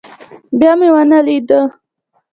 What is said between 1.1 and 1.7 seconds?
ليده.